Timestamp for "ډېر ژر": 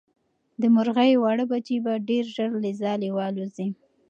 2.09-2.49